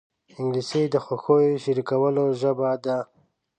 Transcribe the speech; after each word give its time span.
انګلیسي 0.37 0.81
د 0.93 0.95
خوښیو 1.05 1.61
شریکولو 1.63 2.25
ژبه 2.41 2.71
ده 2.83 2.97